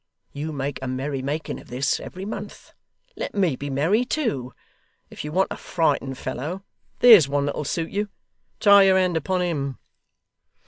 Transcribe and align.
You 0.33 0.51
make 0.51 0.79
a 0.81 0.87
merry 0.87 1.21
making 1.21 1.59
of 1.59 1.67
this, 1.67 1.99
every 1.99 2.25
month; 2.25 2.73
let 3.15 3.35
me 3.35 3.55
be 3.55 3.69
merry, 3.69 4.03
too. 4.03 4.51
If 5.11 5.23
you 5.23 5.31
want 5.31 5.51
a 5.51 5.57
frightened 5.57 6.17
fellow 6.17 6.63
there's 7.01 7.29
one 7.29 7.45
that'll 7.45 7.65
suit 7.65 7.91
you. 7.91 8.09
Try 8.59 8.81
your 8.85 8.97
hand 8.97 9.15
upon 9.15 9.41
him. 9.43 9.77